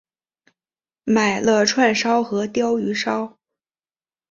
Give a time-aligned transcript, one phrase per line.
[1.03, 3.37] 买了串烧和鲷鱼烧